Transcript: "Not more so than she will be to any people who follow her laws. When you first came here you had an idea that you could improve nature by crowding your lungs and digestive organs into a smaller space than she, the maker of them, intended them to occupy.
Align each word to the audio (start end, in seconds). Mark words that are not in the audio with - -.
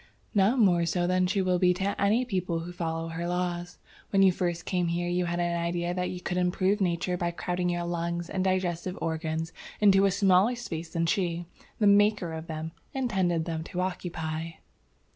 "Not 0.33 0.57
more 0.57 0.83
so 0.87 1.05
than 1.05 1.27
she 1.27 1.43
will 1.43 1.59
be 1.59 1.75
to 1.75 2.01
any 2.01 2.25
people 2.25 2.61
who 2.61 2.71
follow 2.71 3.09
her 3.09 3.27
laws. 3.27 3.77
When 4.09 4.23
you 4.23 4.31
first 4.31 4.65
came 4.65 4.87
here 4.87 5.07
you 5.07 5.25
had 5.25 5.39
an 5.39 5.55
idea 5.55 5.93
that 5.93 6.09
you 6.09 6.19
could 6.19 6.37
improve 6.37 6.81
nature 6.81 7.17
by 7.17 7.29
crowding 7.29 7.69
your 7.69 7.83
lungs 7.83 8.27
and 8.27 8.43
digestive 8.43 8.97
organs 8.99 9.53
into 9.79 10.05
a 10.05 10.09
smaller 10.09 10.55
space 10.55 10.89
than 10.89 11.05
she, 11.05 11.45
the 11.77 11.85
maker 11.85 12.33
of 12.33 12.47
them, 12.47 12.71
intended 12.95 13.45
them 13.45 13.63
to 13.65 13.81
occupy. 13.81 14.53